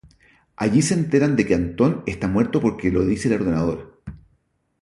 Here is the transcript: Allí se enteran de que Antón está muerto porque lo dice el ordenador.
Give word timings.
Allí 0.55 0.81
se 0.81 0.95
enteran 0.95 1.35
de 1.35 1.45
que 1.45 1.53
Antón 1.53 2.01
está 2.07 2.27
muerto 2.27 2.59
porque 2.59 2.89
lo 2.89 3.05
dice 3.05 3.27
el 3.27 3.39
ordenador. 3.39 4.01